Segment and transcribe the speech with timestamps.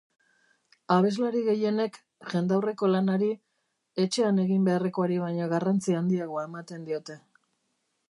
[0.95, 1.99] Abeslari gehienek
[2.31, 3.29] jendaurreko lanari,
[4.07, 7.25] etxean egin beharrekoari baino garrantzi handiagoa ematen diote.